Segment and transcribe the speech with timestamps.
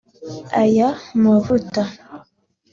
[0.61, 0.89] Aya
[1.23, 1.81] mavuta